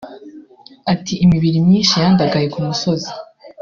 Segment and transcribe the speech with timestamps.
[0.93, 3.11] Ati "Hari imibiri myinshi yandagaye ku musozi